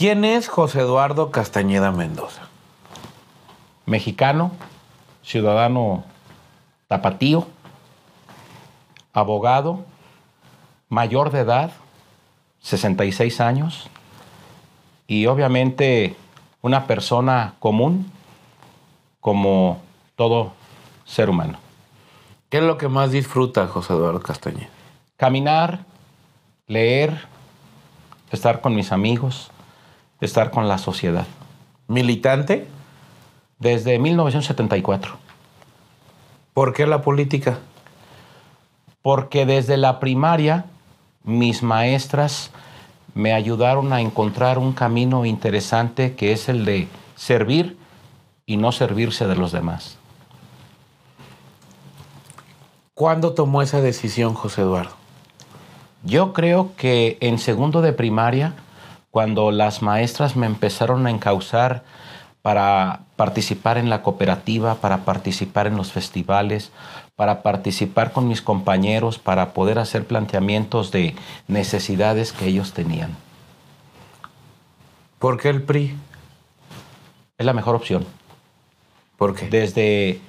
¿Quién 0.00 0.24
es 0.24 0.48
José 0.48 0.80
Eduardo 0.80 1.30
Castañeda 1.30 1.92
Mendoza? 1.92 2.48
Mexicano, 3.84 4.50
ciudadano 5.22 6.04
tapatío, 6.88 7.46
abogado, 9.12 9.84
mayor 10.88 11.30
de 11.30 11.40
edad, 11.40 11.72
66 12.60 13.42
años, 13.42 13.90
y 15.06 15.26
obviamente 15.26 16.16
una 16.62 16.86
persona 16.86 17.56
común 17.58 18.10
como 19.20 19.82
todo 20.16 20.54
ser 21.04 21.28
humano. 21.28 21.58
¿Qué 22.48 22.56
es 22.56 22.64
lo 22.64 22.78
que 22.78 22.88
más 22.88 23.10
disfruta 23.10 23.66
José 23.66 23.92
Eduardo 23.92 24.22
Castañeda? 24.22 24.70
Caminar, 25.18 25.84
leer, 26.68 27.26
estar 28.32 28.62
con 28.62 28.74
mis 28.74 28.92
amigos, 28.92 29.50
estar 30.20 30.50
con 30.50 30.68
la 30.68 30.78
sociedad. 30.78 31.26
¿Militante? 31.88 32.66
Desde 33.58 33.98
1974. 33.98 35.16
¿Por 36.54 36.72
qué 36.72 36.86
la 36.86 37.02
política? 37.02 37.58
Porque 39.02 39.46
desde 39.46 39.76
la 39.76 40.00
primaria 40.00 40.66
mis 41.24 41.62
maestras 41.62 42.50
me 43.14 43.32
ayudaron 43.32 43.92
a 43.92 44.00
encontrar 44.00 44.58
un 44.58 44.72
camino 44.72 45.24
interesante 45.24 46.14
que 46.14 46.32
es 46.32 46.48
el 46.48 46.64
de 46.64 46.88
servir 47.16 47.76
y 48.46 48.56
no 48.56 48.72
servirse 48.72 49.26
de 49.26 49.36
los 49.36 49.52
demás. 49.52 49.98
¿Cuándo 52.94 53.32
tomó 53.32 53.62
esa 53.62 53.80
decisión 53.80 54.34
José 54.34 54.62
Eduardo? 54.62 54.92
Yo 56.02 56.32
creo 56.32 56.72
que 56.76 57.18
en 57.20 57.38
segundo 57.38 57.82
de 57.82 57.92
primaria, 57.92 58.54
cuando 59.10 59.50
las 59.50 59.82
maestras 59.82 60.36
me 60.36 60.46
empezaron 60.46 61.06
a 61.06 61.10
encauzar 61.10 61.82
para 62.42 63.00
participar 63.16 63.76
en 63.76 63.90
la 63.90 64.02
cooperativa, 64.02 64.76
para 64.76 65.04
participar 65.04 65.66
en 65.66 65.76
los 65.76 65.92
festivales, 65.92 66.72
para 67.16 67.42
participar 67.42 68.12
con 68.12 68.28
mis 68.28 68.40
compañeros, 68.40 69.18
para 69.18 69.52
poder 69.52 69.78
hacer 69.78 70.06
planteamientos 70.06 70.90
de 70.90 71.14
necesidades 71.48 72.32
que 72.32 72.46
ellos 72.46 72.72
tenían. 72.72 73.14
¿Por 75.18 75.38
qué 75.38 75.50
el 75.50 75.62
PRI? 75.62 75.94
Es 77.36 77.44
la 77.44 77.52
mejor 77.52 77.74
opción. 77.74 78.06
¿Por 79.18 79.34
qué? 79.34 79.48
Desde 79.50 80.20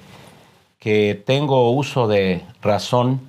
que 0.78 1.22
tengo 1.24 1.70
uso 1.70 2.08
de 2.08 2.44
razón, 2.60 3.22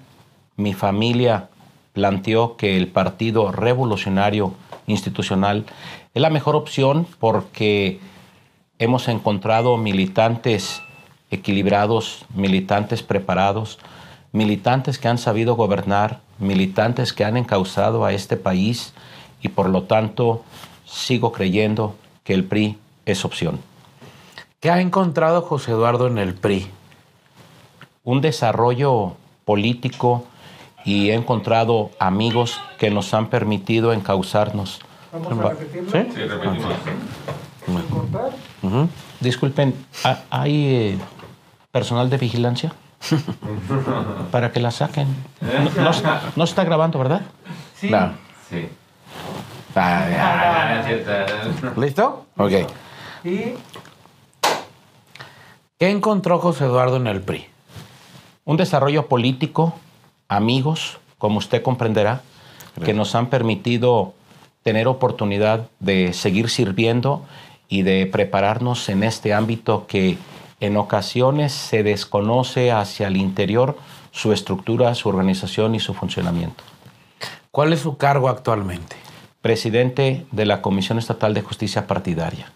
mi 0.57 0.73
familia 0.73 1.49
planteó 1.93 2.57
que 2.57 2.75
el 2.75 2.87
Partido 2.87 3.51
Revolucionario 3.53 4.55
Institucional 4.87 5.65
es 6.13 6.21
la 6.21 6.29
mejor 6.29 6.55
opción 6.55 7.07
porque 7.19 7.99
hemos 8.79 9.07
encontrado 9.07 9.77
militantes 9.77 10.81
equilibrados, 11.31 12.25
militantes 12.33 13.01
preparados, 13.01 13.79
militantes 14.31 14.99
que 14.99 15.07
han 15.07 15.17
sabido 15.17 15.55
gobernar, 15.55 16.21
militantes 16.39 17.13
que 17.13 17.23
han 17.23 17.37
encauzado 17.37 18.05
a 18.05 18.13
este 18.13 18.37
país 18.37 18.93
y 19.41 19.49
por 19.49 19.69
lo 19.69 19.83
tanto 19.83 20.43
sigo 20.85 21.31
creyendo 21.31 21.95
que 22.23 22.33
el 22.33 22.43
PRI 22.43 22.77
es 23.05 23.25
opción. 23.25 23.59
¿Qué 24.59 24.69
ha 24.71 24.81
encontrado 24.81 25.41
José 25.41 25.71
Eduardo 25.71 26.07
en 26.07 26.17
el 26.17 26.35
PRI? 26.35 26.67
Un 28.03 28.21
desarrollo 28.21 29.15
político 29.45 30.25
y 30.85 31.09
he 31.09 31.13
encontrado 31.15 31.91
amigos 31.99 32.59
que 32.77 32.89
nos 32.91 33.13
han 33.13 33.27
permitido 33.27 33.93
encauzarnos. 33.93 34.79
¿Vamos 35.11 35.45
a 35.45 35.49
repetirlo? 35.49 35.91
¿Sí? 35.91 36.07
Sí, 36.13 36.21
repetimos. 36.23 36.73
Disculpen, 39.19 39.73
¿ha- 40.03 40.19
¿hay 40.29 40.65
eh, 40.75 40.97
personal 41.71 42.09
de 42.09 42.17
vigilancia? 42.17 42.73
Para 44.31 44.51
que 44.51 44.59
la 44.59 44.71
saquen. 44.71 45.07
No, 45.77 45.83
no- 45.83 46.19
no 46.35 46.43
está 46.43 46.63
grabando, 46.63 46.99
¿verdad? 46.99 47.21
Sí. 47.75 47.89
Sí. 48.49 48.67
Ah, 49.75 50.05
ya. 50.09 51.73
¿Listo? 51.77 52.25
Ok. 52.37 52.51
Y 53.23 53.53
¿Qué 55.79 55.89
encontró 55.89 56.39
José 56.39 56.65
Eduardo 56.65 56.97
en 56.97 57.07
el 57.07 57.21
PRI? 57.21 57.45
Un 58.45 58.57
desarrollo 58.57 59.07
político, 59.07 59.73
amigos, 60.27 60.99
como 61.17 61.37
usted 61.37 61.61
comprenderá, 61.61 62.21
que 62.83 62.93
nos 62.93 63.15
han 63.15 63.27
permitido 63.29 64.13
tener 64.63 64.87
oportunidad 64.87 65.67
de 65.79 66.13
seguir 66.13 66.49
sirviendo 66.49 67.23
y 67.69 67.83
de 67.83 68.05
prepararnos 68.05 68.89
en 68.89 69.03
este 69.03 69.33
ámbito 69.33 69.85
que 69.87 70.17
en 70.59 70.77
ocasiones 70.77 71.51
se 71.51 71.83
desconoce 71.83 72.71
hacia 72.71 73.07
el 73.07 73.17
interior 73.17 73.77
su 74.11 74.31
estructura, 74.31 74.95
su 74.95 75.09
organización 75.09 75.75
y 75.75 75.79
su 75.79 75.93
funcionamiento. 75.93 76.63
¿Cuál 77.51 77.73
es 77.73 77.81
su 77.81 77.97
cargo 77.97 78.29
actualmente? 78.29 78.95
Presidente 79.41 80.25
de 80.31 80.45
la 80.45 80.61
Comisión 80.61 80.97
Estatal 80.97 81.33
de 81.33 81.41
Justicia 81.41 81.85
Partidaria. 81.85 82.51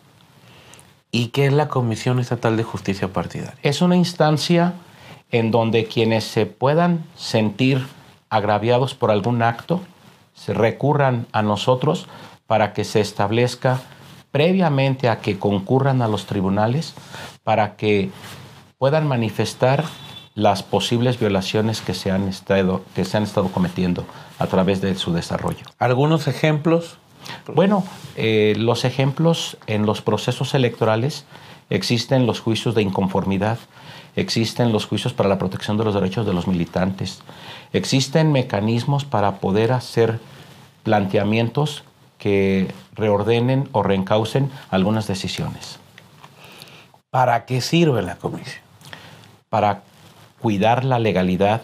¿Y 1.12 1.28
qué 1.28 1.48
es 1.48 1.54
la 1.54 1.68
Comisión 1.68 2.20
Estatal 2.20 2.58
de 2.58 2.64
Justicia 2.64 3.08
Partidaria? 3.10 3.58
Es 3.64 3.82
una 3.82 3.96
instancia 3.96 4.74
en 5.32 5.52
donde 5.52 5.86
quienes 5.86 6.24
se 6.24 6.46
puedan 6.46 7.04
sentir 7.16 7.86
agraviados 8.30 8.94
por 8.94 9.12
algún 9.12 9.42
acto 9.42 9.82
se 10.34 10.54
recurran 10.54 11.28
a 11.32 11.42
nosotros 11.42 12.08
para 12.46 12.74
que 12.74 12.84
se 12.84 13.02
establezca 13.02 13.82
previamente 14.32 15.10
a 15.10 15.20
que 15.20 15.40
concurran 15.40 16.02
a 16.02 16.08
los 16.08 16.26
tribunales 16.26 16.94
para 17.44 17.76
que 17.76 18.10
puedan 18.78 19.08
manifestar 19.08 19.86
las 20.36 20.62
posibles 20.62 21.20
violaciones 21.20 21.82
que 21.82 21.96
se 21.96 22.12
han 22.12 22.28
estado, 22.28 22.84
que 22.94 23.06
se 23.06 23.18
han 23.18 23.24
estado 23.24 23.48
cometiendo 23.48 24.06
a 24.38 24.46
través 24.46 24.82
de 24.82 24.94
su 24.96 25.12
desarrollo. 25.12 25.66
¿Algunos 25.80 26.28
ejemplos? 26.28 26.98
Bueno, 27.54 27.84
eh, 28.16 28.54
los 28.56 28.86
ejemplos 28.86 29.58
en 29.66 29.88
los 29.88 30.02
procesos 30.02 30.54
electorales 30.54 31.26
existen 31.72 32.28
los 32.28 32.40
juicios 32.40 32.76
de 32.76 32.84
inconformidad, 32.84 33.58
existen 34.18 34.74
los 34.74 34.86
juicios 34.86 35.14
para 35.14 35.30
la 35.30 35.38
protección 35.38 35.78
de 35.78 35.86
los 35.86 35.94
derechos 35.94 36.26
de 36.26 36.34
los 36.34 36.48
militantes, 36.48 37.22
existen 37.72 38.34
mecanismos 38.34 39.06
para 39.06 39.36
poder 39.40 39.72
hacer 39.72 40.20
planteamientos 40.84 41.84
que 42.18 42.74
reordenen 42.94 43.70
o 43.72 43.84
reencaucen 43.84 44.52
algunas 44.70 45.08
decisiones, 45.08 45.80
¿Para 47.10 47.46
qué 47.46 47.62
sirve 47.62 48.02
la 48.02 48.18
comisión? 48.18 48.68
para 49.50 49.84
cuidar 50.40 50.84
la 50.84 51.00
legalidad, 51.00 51.62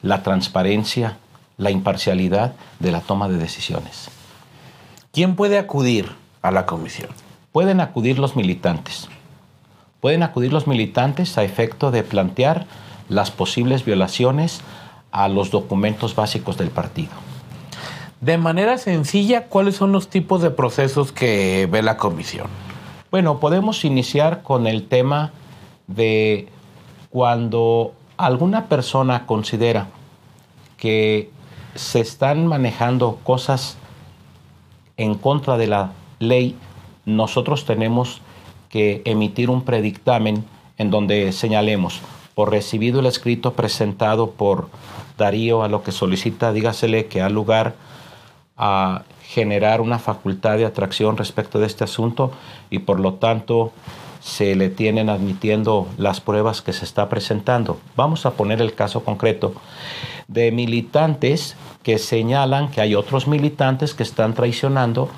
la 0.00 0.22
transparencia, 0.22 1.18
la 1.58 1.70
imparcialidad 1.70 2.54
de 2.78 2.90
la 2.90 3.00
toma 3.00 3.28
de 3.28 3.36
decisiones. 3.36 4.08
¿Quién 5.12 5.36
puede 5.36 5.58
acudir 5.58 6.10
a 6.42 6.50
la 6.50 6.64
comisión? 6.64 7.10
Pueden 7.52 7.80
acudir 7.80 8.18
los 8.18 8.34
militantes. 8.34 9.08
Pueden 10.00 10.22
acudir 10.22 10.52
los 10.52 10.66
militantes 10.66 11.36
a 11.38 11.44
efecto 11.44 11.90
de 11.90 12.02
plantear 12.02 12.66
las 13.08 13.30
posibles 13.30 13.84
violaciones 13.84 14.60
a 15.10 15.28
los 15.28 15.50
documentos 15.50 16.14
básicos 16.14 16.58
del 16.58 16.70
partido. 16.70 17.12
De 18.20 18.38
manera 18.38 18.78
sencilla, 18.78 19.46
¿cuáles 19.46 19.76
son 19.76 19.92
los 19.92 20.08
tipos 20.08 20.42
de 20.42 20.50
procesos 20.50 21.12
que 21.12 21.68
ve 21.70 21.82
la 21.82 21.96
comisión? 21.96 22.48
Bueno, 23.10 23.40
podemos 23.40 23.84
iniciar 23.84 24.42
con 24.42 24.66
el 24.66 24.88
tema 24.88 25.32
de 25.86 26.48
cuando 27.10 27.94
alguna 28.16 28.66
persona 28.66 29.26
considera 29.26 29.88
que 30.76 31.30
se 31.74 32.00
están 32.00 32.46
manejando 32.46 33.18
cosas 33.22 33.76
en 34.96 35.14
contra 35.14 35.56
de 35.56 35.66
la 35.66 35.92
ley, 36.18 36.56
nosotros 37.04 37.64
tenemos 37.64 38.20
que 38.68 39.02
emitir 39.04 39.50
un 39.50 39.62
predictamen 39.62 40.44
en 40.78 40.90
donde 40.90 41.32
señalemos 41.32 42.00
por 42.34 42.50
recibido 42.50 43.00
el 43.00 43.06
escrito 43.06 43.54
presentado 43.54 44.32
por 44.32 44.68
Darío 45.16 45.62
a 45.62 45.68
lo 45.68 45.82
que 45.82 45.92
solicita, 45.92 46.52
dígasele 46.52 47.06
que 47.06 47.22
ha 47.22 47.30
lugar 47.30 47.74
a 48.56 49.02
generar 49.22 49.80
una 49.80 49.98
facultad 49.98 50.58
de 50.58 50.66
atracción 50.66 51.16
respecto 51.16 51.58
de 51.58 51.66
este 51.66 51.84
asunto 51.84 52.32
y 52.70 52.80
por 52.80 53.00
lo 53.00 53.14
tanto 53.14 53.72
se 54.20 54.54
le 54.54 54.68
tienen 54.68 55.08
admitiendo 55.08 55.88
las 55.98 56.20
pruebas 56.20 56.60
que 56.60 56.72
se 56.72 56.84
está 56.84 57.08
presentando. 57.08 57.78
Vamos 57.96 58.26
a 58.26 58.32
poner 58.32 58.60
el 58.60 58.74
caso 58.74 59.04
concreto 59.04 59.54
de 60.28 60.52
militantes 60.52 61.56
que 61.82 61.98
señalan 61.98 62.70
que 62.70 62.80
hay 62.80 62.94
otros 62.94 63.28
militantes 63.28 63.94
que 63.94 64.02
están 64.02 64.34
traicionando 64.34 65.08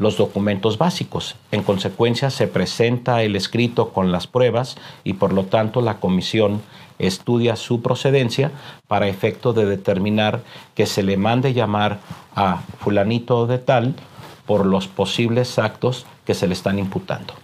los 0.00 0.16
documentos 0.16 0.78
básicos. 0.78 1.36
En 1.52 1.62
consecuencia, 1.62 2.30
se 2.30 2.48
presenta 2.48 3.22
el 3.22 3.36
escrito 3.36 3.90
con 3.90 4.10
las 4.10 4.26
pruebas 4.26 4.76
y 5.04 5.12
por 5.12 5.34
lo 5.34 5.44
tanto 5.44 5.82
la 5.82 5.98
comisión 6.00 6.62
estudia 6.98 7.54
su 7.54 7.82
procedencia 7.82 8.50
para 8.88 9.08
efecto 9.08 9.52
de 9.52 9.66
determinar 9.66 10.40
que 10.74 10.86
se 10.86 11.02
le 11.02 11.18
mande 11.18 11.52
llamar 11.52 11.98
a 12.34 12.62
fulanito 12.78 13.46
de 13.46 13.58
tal 13.58 13.94
por 14.46 14.64
los 14.64 14.88
posibles 14.88 15.58
actos 15.58 16.06
que 16.24 16.32
se 16.32 16.46
le 16.46 16.54
están 16.54 16.78
imputando. 16.78 17.34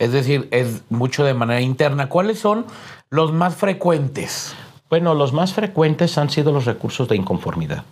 Es 0.00 0.10
decir, 0.10 0.48
es 0.50 0.82
mucho 0.90 1.24
de 1.24 1.32
manera 1.32 1.60
interna. 1.60 2.08
¿Cuáles 2.08 2.40
son 2.40 2.66
los 3.10 3.32
más 3.32 3.54
frecuentes? 3.54 4.56
Bueno, 4.94 5.14
los 5.14 5.32
más 5.32 5.52
frecuentes 5.52 6.18
han 6.18 6.30
sido 6.30 6.52
los 6.52 6.66
recursos 6.66 7.08
de 7.08 7.16
inconformidad, 7.16 7.82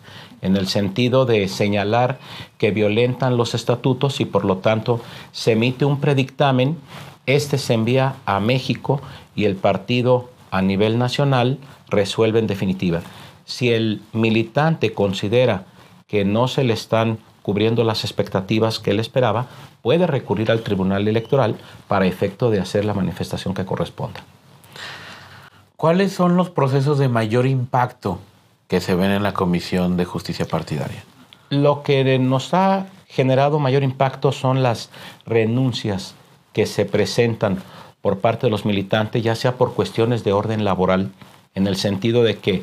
en 0.41 0.57
el 0.57 0.69
sentido 0.69 1.27
de 1.27 1.49
señalar 1.49 2.21
que 2.59 2.71
violentan 2.71 3.37
los 3.37 3.57
estatutos 3.57 4.21
y 4.21 4.25
por 4.25 4.45
lo 4.45 4.59
tanto 4.59 5.01
se 5.33 5.51
emite 5.51 5.85
un 5.85 5.99
predictamen, 5.99 6.79
este 7.27 7.59
se 7.59 7.75
envía 7.75 8.15
a 8.25 8.39
México 8.39 9.01
y 9.35 9.47
el 9.47 9.57
partido 9.57 10.31
a 10.53 10.63
nivel 10.63 10.97
nacional 10.97 11.59
resuelve 11.89 12.39
en 12.39 12.47
definitiva. 12.47 13.01
Si 13.47 13.73
el 13.73 14.01
militante 14.13 14.95
considera 14.95 15.65
que 16.07 16.25
no 16.25 16.47
se 16.47 16.63
le 16.63 16.73
están 16.73 17.19
cubriendo 17.43 17.83
las 17.83 18.05
expectativas 18.05 18.79
que 18.79 18.93
él 18.93 19.01
esperaba, 19.01 19.49
puede 19.83 20.07
recurrir 20.07 20.53
al 20.53 20.63
Tribunal 20.63 21.09
Electoral 21.09 21.57
para 21.89 22.07
efecto 22.07 22.49
de 22.53 22.61
hacer 22.61 22.85
la 22.85 22.95
manifestación 22.95 23.55
que 23.55 23.65
corresponda. 23.65 24.23
¿Cuáles 25.83 26.13
son 26.13 26.37
los 26.37 26.49
procesos 26.49 27.01
de 27.01 27.09
mayor 27.09 27.45
impacto 27.45 28.21
que 28.69 28.81
se 28.81 28.95
ven 28.95 29.11
en 29.11 29.25
la 29.25 29.35
Comisión 29.35 29.97
de 29.97 30.05
Justicia 30.05 30.47
Partidaria? 30.47 31.03
Lo 31.51 31.83
que 31.83 32.21
nos 32.21 32.55
ha 32.55 32.87
generado 33.09 33.59
mayor 33.59 33.83
impacto 33.83 34.31
son 34.31 34.63
las 34.63 34.91
renuncias 35.27 36.15
que 36.53 36.67
se 36.67 36.85
presentan 36.85 37.65
por 38.01 38.21
parte 38.21 38.47
de 38.47 38.53
los 38.53 38.65
militantes, 38.65 39.25
ya 39.25 39.35
sea 39.35 39.57
por 39.57 39.75
cuestiones 39.75 40.23
de 40.23 40.33
orden 40.33 40.65
laboral, 40.65 41.11
en 41.57 41.67
el 41.67 41.75
sentido 41.75 42.23
de 42.23 42.39
que 42.39 42.63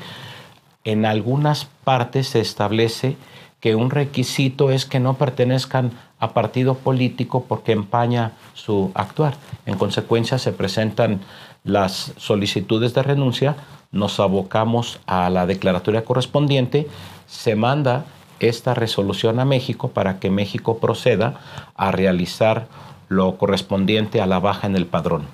en 0.85 1.05
algunas 1.05 1.65
partes 1.83 2.29
se 2.29 2.39
establece 2.39 3.17
que 3.59 3.75
un 3.75 3.89
requisito 3.89 4.71
es 4.71 4.85
que 4.85 5.01
no 5.01 5.15
pertenezcan 5.15 5.91
a 6.19 6.33
partido 6.33 6.75
político 6.75 7.43
porque 7.49 7.73
empaña 7.73 8.31
su 8.53 8.91
actuar. 8.93 9.35
En 9.65 9.77
consecuencia 9.77 10.37
se 10.37 10.53
presentan 10.53 11.19
las 11.63 12.13
solicitudes 12.17 12.93
de 12.93 13.03
renuncia, 13.03 13.55
nos 13.91 14.19
abocamos 14.19 14.99
a 15.07 15.29
la 15.29 15.45
declaratoria 15.45 16.05
correspondiente, 16.05 16.87
se 17.27 17.55
manda 17.55 18.05
esta 18.39 18.73
resolución 18.73 19.39
a 19.39 19.45
México 19.45 19.89
para 19.89 20.19
que 20.19 20.29
México 20.29 20.77
proceda 20.77 21.39
a 21.75 21.91
realizar 21.91 22.67
lo 23.09 23.37
correspondiente 23.37 24.21
a 24.21 24.27
la 24.27 24.39
baja 24.39 24.67
en 24.67 24.75
el 24.75 24.85
padrón. 24.85 25.27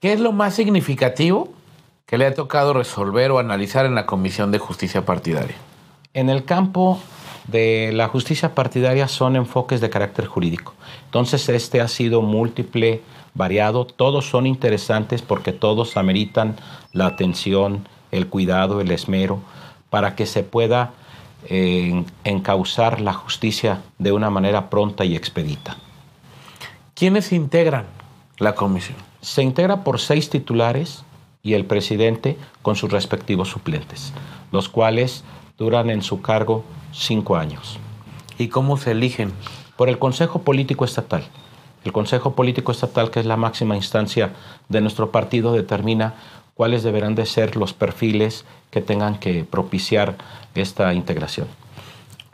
¿Qué 0.00 0.12
es 0.12 0.20
lo 0.20 0.32
más 0.32 0.54
significativo 0.54 1.52
que 2.06 2.18
le 2.18 2.26
ha 2.26 2.34
tocado 2.34 2.72
resolver 2.72 3.30
o 3.30 3.38
analizar 3.38 3.86
en 3.86 3.94
la 3.94 4.06
Comisión 4.06 4.50
de 4.50 4.58
Justicia 4.58 5.04
Partidaria? 5.04 5.56
En 6.14 6.28
el 6.28 6.44
campo 6.44 7.00
de 7.48 7.90
la 7.92 8.08
justicia 8.08 8.54
partidaria 8.54 9.08
son 9.08 9.36
enfoques 9.36 9.80
de 9.80 9.90
carácter 9.90 10.26
jurídico. 10.26 10.74
Entonces 11.06 11.48
este 11.48 11.80
ha 11.80 11.88
sido 11.88 12.22
múltiple, 12.22 13.02
variado, 13.34 13.86
todos 13.86 14.28
son 14.28 14.46
interesantes 14.46 15.22
porque 15.22 15.52
todos 15.52 15.96
ameritan 15.96 16.56
la 16.92 17.06
atención, 17.06 17.86
el 18.10 18.28
cuidado, 18.28 18.80
el 18.80 18.90
esmero, 18.90 19.40
para 19.90 20.14
que 20.14 20.26
se 20.26 20.42
pueda 20.42 20.92
eh, 21.48 22.04
encauzar 22.24 23.00
la 23.00 23.12
justicia 23.12 23.82
de 23.98 24.12
una 24.12 24.30
manera 24.30 24.70
pronta 24.70 25.04
y 25.04 25.16
expedita. 25.16 25.76
¿Quiénes 26.94 27.32
integran 27.32 27.86
la 28.38 28.54
comisión? 28.54 28.98
Se 29.20 29.42
integra 29.42 29.82
por 29.82 29.98
seis 29.98 30.30
titulares 30.30 31.04
y 31.42 31.54
el 31.54 31.64
presidente 31.64 32.38
con 32.62 32.76
sus 32.76 32.92
respectivos 32.92 33.48
suplentes, 33.48 34.12
los 34.52 34.68
cuales 34.68 35.24
duran 35.58 35.90
en 35.90 36.02
su 36.02 36.20
cargo 36.22 36.64
cinco 36.92 37.36
años. 37.36 37.78
¿Y 38.38 38.48
cómo 38.48 38.76
se 38.76 38.92
eligen? 38.92 39.32
Por 39.76 39.88
el 39.88 39.98
Consejo 39.98 40.42
Político 40.42 40.84
Estatal. 40.84 41.24
El 41.84 41.92
Consejo 41.92 42.32
Político 42.34 42.72
Estatal, 42.72 43.10
que 43.10 43.20
es 43.20 43.26
la 43.26 43.36
máxima 43.36 43.76
instancia 43.76 44.32
de 44.68 44.80
nuestro 44.80 45.10
partido, 45.10 45.52
determina 45.52 46.14
cuáles 46.54 46.82
deberán 46.82 47.14
de 47.14 47.26
ser 47.26 47.56
los 47.56 47.72
perfiles 47.72 48.44
que 48.70 48.80
tengan 48.80 49.18
que 49.18 49.44
propiciar 49.44 50.16
esta 50.54 50.94
integración. 50.94 51.48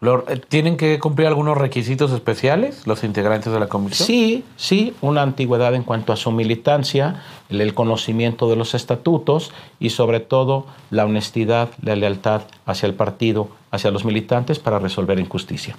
Eh, 0.00 0.40
¿Tienen 0.48 0.76
que 0.76 0.98
cumplir 1.00 1.26
algunos 1.26 1.58
requisitos 1.58 2.12
especiales 2.12 2.86
los 2.86 3.02
integrantes 3.02 3.52
de 3.52 3.58
la 3.58 3.66
comisión? 3.66 4.06
Sí, 4.06 4.44
sí, 4.56 4.94
una 5.00 5.22
antigüedad 5.22 5.74
en 5.74 5.82
cuanto 5.82 6.12
a 6.12 6.16
su 6.16 6.30
militancia, 6.30 7.22
el 7.48 7.74
conocimiento 7.74 8.48
de 8.48 8.54
los 8.54 8.74
estatutos 8.74 9.50
y 9.80 9.90
sobre 9.90 10.20
todo 10.20 10.66
la 10.90 11.04
honestidad, 11.04 11.70
la 11.82 11.96
lealtad 11.96 12.42
hacia 12.64 12.86
el 12.86 12.94
partido, 12.94 13.48
hacia 13.72 13.90
los 13.90 14.04
militantes 14.04 14.60
para 14.60 14.78
resolver 14.78 15.18
injusticia. 15.18 15.74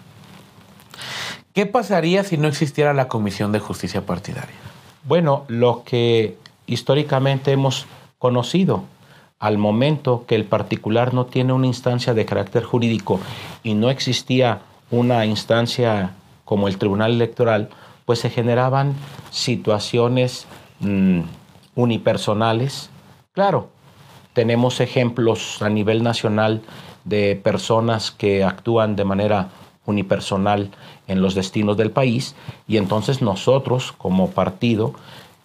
¿Qué 1.53 1.65
pasaría 1.65 2.23
si 2.23 2.37
no 2.37 2.47
existiera 2.47 2.93
la 2.93 3.07
Comisión 3.07 3.51
de 3.51 3.59
Justicia 3.59 4.05
Partidaria? 4.05 4.55
Bueno, 5.03 5.45
lo 5.47 5.83
que 5.83 6.37
históricamente 6.67 7.51
hemos 7.51 7.87
conocido, 8.19 8.83
al 9.39 9.57
momento 9.57 10.25
que 10.27 10.35
el 10.35 10.45
particular 10.45 11.13
no 11.13 11.25
tiene 11.25 11.53
una 11.53 11.65
instancia 11.65 12.13
de 12.13 12.25
carácter 12.25 12.63
jurídico 12.63 13.19
y 13.63 13.73
no 13.73 13.89
existía 13.89 14.59
una 14.91 15.25
instancia 15.25 16.11
como 16.45 16.67
el 16.67 16.77
Tribunal 16.77 17.13
Electoral, 17.13 17.69
pues 18.05 18.19
se 18.19 18.29
generaban 18.29 18.93
situaciones 19.31 20.45
mm, 20.81 21.21
unipersonales. 21.75 22.89
Claro, 23.31 23.69
tenemos 24.33 24.79
ejemplos 24.81 25.61
a 25.61 25.69
nivel 25.69 26.03
nacional 26.03 26.61
de 27.05 27.39
personas 27.41 28.11
que 28.11 28.43
actúan 28.43 28.95
de 28.95 29.05
manera 29.05 29.49
unipersonal 29.89 30.71
en 31.07 31.21
los 31.21 31.35
destinos 31.35 31.77
del 31.77 31.91
país 31.91 32.35
y 32.67 32.77
entonces 32.77 33.21
nosotros 33.21 33.93
como 33.97 34.31
partido 34.31 34.93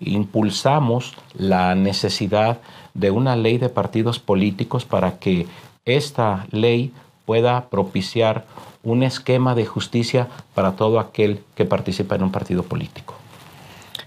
impulsamos 0.00 1.14
la 1.34 1.74
necesidad 1.74 2.58
de 2.94 3.10
una 3.10 3.36
ley 3.36 3.58
de 3.58 3.68
partidos 3.68 4.18
políticos 4.18 4.84
para 4.84 5.18
que 5.18 5.46
esta 5.84 6.46
ley 6.50 6.92
pueda 7.24 7.68
propiciar 7.68 8.44
un 8.82 9.02
esquema 9.02 9.54
de 9.54 9.66
justicia 9.66 10.28
para 10.54 10.72
todo 10.72 11.00
aquel 11.00 11.40
que 11.54 11.64
participa 11.64 12.14
en 12.14 12.22
un 12.22 12.32
partido 12.32 12.62
político. 12.62 13.14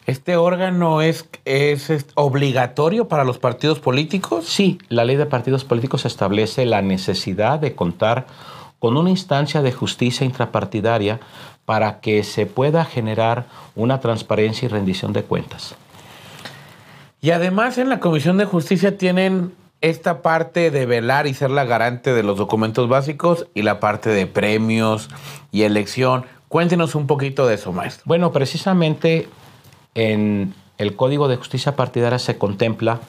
¿Este 0.06 0.38
órgano 0.38 1.02
es, 1.02 1.28
es, 1.44 2.06
obligatorio 2.16 3.10
para 3.10 3.26
los 3.26 3.40
partidos 3.40 3.80
políticos? 3.80 4.46
Sí, 4.46 4.80
la 4.88 5.04
ley 5.04 5.18
de 5.18 5.26
partidos 5.26 5.66
políticos 5.66 6.06
establece 6.06 6.66
la 6.66 6.82
necesidad 6.82 7.60
de 7.60 7.76
contar 7.76 8.26
con 8.80 8.98
una 8.98 9.10
instancia 9.10 9.62
de 9.62 9.72
justicia 9.72 10.26
intrapartidaria 10.26 11.20
para 11.66 12.00
que 12.00 12.24
se 12.24 12.46
pueda 12.46 12.86
generar 12.86 13.46
una 13.76 14.00
transparencia 14.00 14.66
y 14.66 14.70
rendición 14.70 15.14
de 15.14 15.24
cuentas. 15.24 15.76
Y 17.20 17.32
además 17.32 17.78
en 17.78 17.90
la 17.90 18.00
Comisión 18.00 18.38
de 18.38 18.46
Justicia 18.46 18.98
tienen 18.98 19.54
esta 19.82 20.22
parte 20.22 20.72
de 20.72 20.86
velar 20.86 21.28
y 21.28 21.34
ser 21.34 21.52
la 21.52 21.66
garante 21.66 22.14
de 22.14 22.24
los 22.24 22.38
documentos 22.38 22.88
básicos 22.90 23.48
y 23.54 23.64
la 23.64 23.80
parte 23.80 24.10
de 24.10 24.28
premios 24.28 25.10
y 25.52 25.64
elección. 25.64 26.26
Cuéntenos 26.48 26.96
un 26.96 27.08
poquito 27.08 27.48
de 27.48 27.56
eso, 27.56 27.72
maestro. 27.74 28.04
Bueno, 28.06 28.32
precisamente 28.32 29.28
en 29.94 30.54
el 30.78 30.96
Código 30.96 31.28
de 31.28 31.38
Justicia 31.38 31.76
Partidaria 31.76 32.20
se 32.20 32.38
contempla 32.38 33.00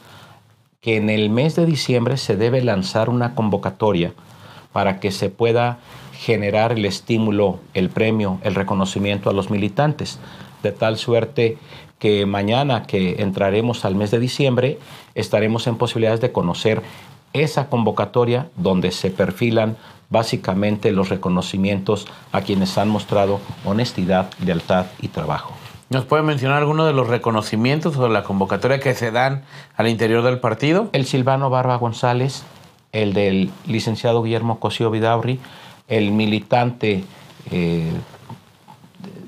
que 0.81 0.97
en 0.97 1.11
el 1.11 1.31
mes 1.31 1.55
de 1.57 1.67
diciembre 1.67 2.17
se 2.17 2.37
debe 2.37 2.63
lanzar 2.63 3.11
una 3.11 3.35
convocatoria 3.35 4.13
para 4.79 5.01
que 5.01 5.11
se 5.11 5.29
pueda 5.29 5.79
generar 6.13 6.71
el 6.71 6.85
estímulo, 6.85 7.59
el 7.75 7.91
premio, 7.91 8.39
el 8.45 8.55
reconocimiento 8.55 9.29
a 9.29 9.33
los 9.33 9.51
militantes, 9.51 10.21
de 10.63 10.71
tal 10.71 10.99
suerte 10.99 11.59
que 11.99 12.27
mañana 12.27 12.85
que 12.85 13.21
entraremos 13.21 13.85
al 13.85 13.97
mes 13.97 14.13
de 14.13 14.21
diciembre 14.21 14.79
estaremos 15.17 15.67
en 15.67 15.79
posibilidades 15.79 16.21
de 16.21 16.31
conocer 16.31 16.83
esa 17.33 17.69
convocatoria 17.69 18.51
donde 18.55 18.93
se 18.93 19.11
perfilan 19.11 19.77
básicamente 20.11 20.93
los 20.93 21.09
reconocimientos 21.09 22.07
a 22.31 22.43
quienes 22.43 22.79
han 22.79 22.89
mostrado 22.89 23.41
honestidad, 23.65 24.31
lealtad 24.45 24.87
y 25.03 25.09
trabajo. 25.09 25.55
¿Nos 25.91 26.05
puede 26.05 26.23
mencionar 26.23 26.59
alguno 26.59 26.87
de 26.87 26.93
los 26.93 27.09
reconocimientos 27.09 27.97
o 27.97 28.05
de 28.05 28.11
la 28.11 28.23
convocatoria 28.23 28.79
que 28.79 28.95
se 28.95 29.11
dan 29.11 29.43
al 29.77 29.89
interior 29.89 30.23
del 30.23 30.39
partido? 30.39 30.89
El 30.93 31.05
Silvano 31.05 31.51
Barba 31.51 31.75
González, 31.79 32.45
el 32.93 33.13
del 33.13 33.51
licenciado 33.67 34.23
Guillermo 34.23 34.61
Cosío 34.61 34.91
Vidaurri, 34.91 35.41
el 35.89 36.11
militante 36.13 37.05
eh, 37.51 37.93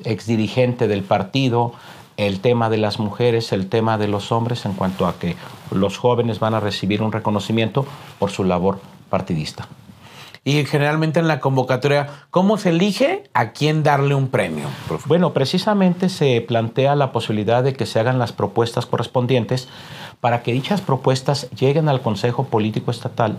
exdirigente 0.04 0.88
del 0.88 1.02
partido, 1.02 1.72
el 2.16 2.40
tema 2.40 2.68
de 2.68 2.76
las 2.76 2.98
mujeres, 2.98 3.52
el 3.52 3.68
tema 3.68 3.96
de 3.96 4.08
los 4.08 4.30
hombres 4.32 4.66
en 4.66 4.74
cuanto 4.74 5.06
a 5.06 5.18
que 5.18 5.36
los 5.70 5.96
jóvenes 5.96 6.38
van 6.38 6.54
a 6.54 6.60
recibir 6.60 7.02
un 7.02 7.12
reconocimiento 7.12 7.86
por 8.18 8.30
su 8.30 8.44
labor 8.44 8.80
partidista. 9.08 9.68
Y 10.42 10.64
generalmente 10.64 11.20
en 11.20 11.28
la 11.28 11.38
convocatoria, 11.38 12.08
¿cómo 12.30 12.56
se 12.56 12.70
elige 12.70 13.24
a 13.34 13.50
quién 13.50 13.82
darle 13.82 14.14
un 14.14 14.28
premio? 14.28 14.68
Bueno, 15.04 15.34
precisamente 15.34 16.08
se 16.08 16.40
plantea 16.40 16.96
la 16.96 17.12
posibilidad 17.12 17.62
de 17.62 17.74
que 17.74 17.84
se 17.84 18.00
hagan 18.00 18.18
las 18.18 18.32
propuestas 18.32 18.86
correspondientes 18.86 19.68
para 20.20 20.42
que 20.42 20.52
dichas 20.52 20.80
propuestas 20.80 21.50
lleguen 21.50 21.88
al 21.90 22.00
Consejo 22.00 22.44
Político 22.44 22.90
Estatal, 22.90 23.36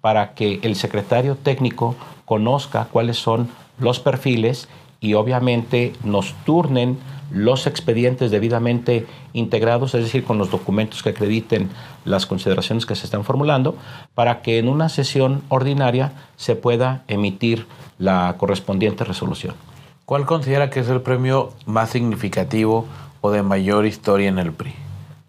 para 0.00 0.34
que 0.34 0.60
el 0.62 0.76
secretario 0.76 1.34
técnico 1.36 1.96
conozca 2.24 2.86
cuáles 2.92 3.18
son 3.18 3.48
los 3.80 3.98
perfiles 3.98 4.68
y 5.00 5.14
obviamente 5.14 5.92
nos 6.04 6.34
turnen 6.44 6.98
los 7.30 7.66
expedientes 7.66 8.30
debidamente 8.30 9.06
integrados, 9.32 9.94
es 9.94 10.04
decir, 10.04 10.24
con 10.24 10.38
los 10.38 10.50
documentos 10.50 11.02
que 11.02 11.10
acrediten 11.10 11.68
las 12.04 12.26
consideraciones 12.26 12.86
que 12.86 12.96
se 12.96 13.04
están 13.04 13.24
formulando, 13.24 13.76
para 14.14 14.40
que 14.40 14.58
en 14.58 14.68
una 14.68 14.88
sesión 14.88 15.42
ordinaria 15.48 16.12
se 16.36 16.56
pueda 16.56 17.04
emitir 17.06 17.66
la 17.98 18.34
correspondiente 18.38 19.04
resolución. 19.04 19.54
¿Cuál 20.06 20.24
considera 20.24 20.70
que 20.70 20.80
es 20.80 20.88
el 20.88 21.02
premio 21.02 21.52
más 21.66 21.90
significativo 21.90 22.86
o 23.20 23.30
de 23.30 23.42
mayor 23.42 23.84
historia 23.84 24.28
en 24.28 24.38
el 24.38 24.52
PRI? 24.52 24.72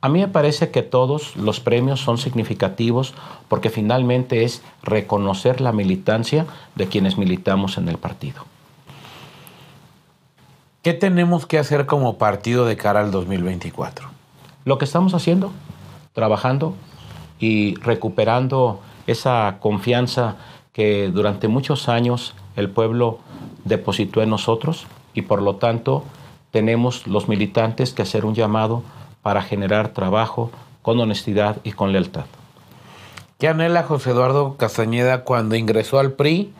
A 0.01 0.07
mí 0.07 0.19
me 0.19 0.29
parece 0.29 0.71
que 0.71 0.81
todos 0.81 1.35
los 1.35 1.59
premios 1.59 1.99
son 1.99 2.17
significativos 2.17 3.13
porque 3.49 3.69
finalmente 3.69 4.45
es 4.45 4.61
reconocer 4.81 5.59
la 5.59 5.73
militancia 5.73 6.45
de 6.75 6.87
quienes 6.87 7.17
militamos 7.17 7.77
en 7.77 7.89
el 7.89 7.97
partido. 7.97 8.45
¿Qué 10.81 10.93
tenemos 10.93 11.45
que 11.45 11.59
hacer 11.59 11.85
como 11.85 12.17
partido 12.17 12.65
de 12.65 12.77
cara 12.77 13.01
al 13.01 13.11
2024? 13.11 14.07
Lo 14.63 14.77
que 14.77 14.85
estamos 14.85 15.13
haciendo, 15.13 15.51
trabajando 16.13 16.73
y 17.37 17.75
recuperando 17.81 18.79
esa 19.05 19.57
confianza 19.59 20.37
que 20.71 21.09
durante 21.13 21.49
muchos 21.49 21.89
años 21.89 22.33
el 22.55 22.69
pueblo 22.69 23.19
depositó 23.65 24.21
en 24.21 24.29
nosotros 24.29 24.87
y 25.13 25.23
por 25.23 25.41
lo 25.41 25.57
tanto 25.57 26.05
tenemos 26.51 27.07
los 27.07 27.27
militantes 27.27 27.91
que 27.91 28.03
hacer 28.03 28.23
un 28.23 28.33
llamado 28.33 28.81
para 29.21 29.41
generar 29.41 29.89
trabajo 29.89 30.49
con 30.81 30.97
honestidad 31.01 31.57
y 31.65 31.73
con 31.73 31.91
lealtad. 31.91 32.23
¿Qué 33.37 33.49
anhela 33.49 33.83
José 33.83 34.11
Eduardo 34.11 34.55
Castañeda 34.55 35.25
cuando 35.25 35.55
ingresó 35.55 35.99
al 35.99 36.13
PRI 36.13 36.53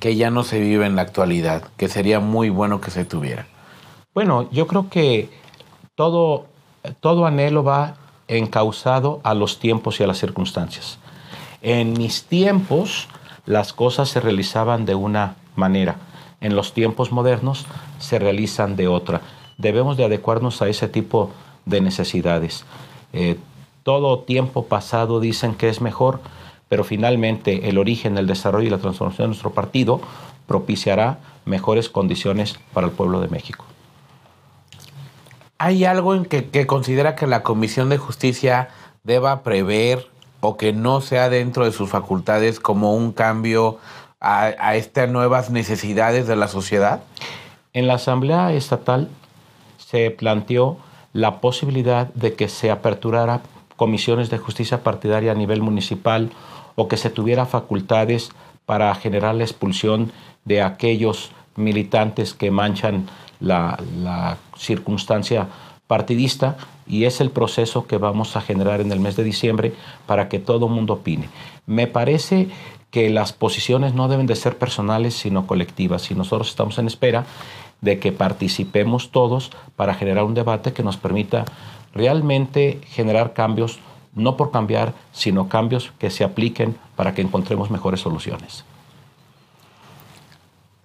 que 0.00 0.16
ya 0.16 0.30
no 0.30 0.42
se 0.42 0.58
vive 0.58 0.86
en 0.86 0.96
la 0.96 1.02
actualidad, 1.02 1.62
que 1.76 1.88
sería 1.88 2.18
muy 2.18 2.50
bueno 2.50 2.80
que 2.80 2.90
se 2.90 3.04
tuviera? 3.04 3.46
Bueno, 4.14 4.48
yo 4.50 4.66
creo 4.66 4.88
que 4.88 5.30
todo, 5.94 6.46
todo 7.00 7.26
anhelo 7.26 7.62
va 7.62 7.94
encausado 8.26 9.20
a 9.22 9.34
los 9.34 9.58
tiempos 9.58 10.00
y 10.00 10.04
a 10.04 10.06
las 10.06 10.18
circunstancias. 10.18 10.98
En 11.62 11.92
mis 11.92 12.24
tiempos 12.24 13.08
las 13.44 13.72
cosas 13.72 14.08
se 14.08 14.20
realizaban 14.20 14.86
de 14.86 14.94
una 14.94 15.36
manera, 15.54 15.96
en 16.40 16.56
los 16.56 16.72
tiempos 16.72 17.12
modernos 17.12 17.66
se 17.98 18.18
realizan 18.18 18.76
de 18.76 18.88
otra. 18.88 19.20
Debemos 19.58 19.96
de 19.96 20.04
adecuarnos 20.04 20.62
a 20.62 20.68
ese 20.68 20.88
tipo 20.88 21.30
de 21.66 21.82
necesidades. 21.82 22.64
Eh, 23.12 23.36
todo 23.82 24.20
tiempo 24.20 24.64
pasado 24.66 25.20
dicen 25.20 25.54
que 25.54 25.68
es 25.68 25.80
mejor, 25.80 26.20
pero 26.70 26.84
finalmente 26.84 27.68
el 27.68 27.78
origen, 27.78 28.16
el 28.16 28.28
desarrollo 28.28 28.68
y 28.68 28.70
la 28.70 28.78
transformación 28.78 29.24
de 29.24 29.28
nuestro 29.30 29.50
partido 29.50 30.00
propiciará 30.46 31.18
mejores 31.44 31.88
condiciones 31.88 32.60
para 32.72 32.86
el 32.86 32.92
pueblo 32.92 33.20
de 33.20 33.26
México. 33.26 33.64
¿Hay 35.58 35.84
algo 35.84 36.14
en 36.14 36.24
que, 36.24 36.48
que 36.48 36.68
considera 36.68 37.16
que 37.16 37.26
la 37.26 37.42
Comisión 37.42 37.88
de 37.88 37.98
Justicia 37.98 38.68
deba 39.02 39.42
prever 39.42 40.06
o 40.40 40.56
que 40.56 40.72
no 40.72 41.00
sea 41.00 41.28
dentro 41.28 41.64
de 41.64 41.72
sus 41.72 41.90
facultades 41.90 42.60
como 42.60 42.94
un 42.94 43.10
cambio 43.10 43.78
a, 44.20 44.52
a 44.60 44.76
estas 44.76 45.10
nuevas 45.10 45.50
necesidades 45.50 46.28
de 46.28 46.36
la 46.36 46.46
sociedad? 46.46 47.02
En 47.72 47.88
la 47.88 47.94
Asamblea 47.94 48.52
Estatal 48.52 49.08
se 49.76 50.12
planteó 50.12 50.78
la 51.12 51.40
posibilidad 51.40 52.14
de 52.14 52.34
que 52.34 52.48
se 52.48 52.70
aperturara 52.70 53.40
comisiones 53.74 54.30
de 54.30 54.38
justicia 54.38 54.84
partidaria 54.84 55.32
a 55.32 55.34
nivel 55.34 55.62
municipal 55.62 56.30
o 56.74 56.88
que 56.88 56.96
se 56.96 57.10
tuviera 57.10 57.46
facultades 57.46 58.30
para 58.66 58.94
generar 58.94 59.34
la 59.34 59.44
expulsión 59.44 60.12
de 60.44 60.62
aquellos 60.62 61.32
militantes 61.56 62.34
que 62.34 62.50
manchan 62.50 63.06
la, 63.40 64.38
circunstancia 64.56 65.48
partidista 65.86 66.56
y 66.86 67.04
es 67.04 67.20
el 67.20 67.30
proceso 67.30 67.86
que 67.86 67.96
vamos 67.96 68.36
a 68.36 68.40
generar 68.40 68.80
en 68.80 68.92
el 68.92 69.00
mes 69.00 69.16
de 69.16 69.24
diciembre 69.24 69.72
para 70.06 70.28
que 70.28 70.38
todo 70.38 70.66
el 70.66 70.72
mundo 70.72 70.94
opine. 70.94 71.28
Me 71.66 71.86
parece 71.86 72.48
que 72.90 73.08
las 73.10 73.32
posiciones 73.32 73.94
no 73.94 74.08
deben 74.08 74.26
de 74.26 74.36
ser 74.36 74.58
personales 74.58 75.14
sino 75.14 75.46
colectivas 75.46 76.10
y 76.10 76.14
nosotros 76.14 76.50
estamos 76.50 76.78
en 76.78 76.86
espera 76.86 77.24
de 77.80 77.98
que 77.98 78.12
participemos 78.12 79.10
todos 79.10 79.50
para 79.76 79.94
generar 79.94 80.24
un 80.24 80.34
debate 80.34 80.72
que 80.72 80.82
nos 80.82 80.96
permita 80.96 81.44
realmente 81.94 82.80
generar 82.86 83.32
cambios, 83.32 83.80
no 84.14 84.36
por 84.36 84.50
cambiar, 84.50 84.94
sino 85.12 85.48
cambios 85.48 85.92
que 85.98 86.10
se 86.10 86.24
apliquen 86.24 86.76
para 86.96 87.14
que 87.14 87.22
encontremos 87.22 87.70
mejores 87.70 88.00
soluciones. 88.00 88.64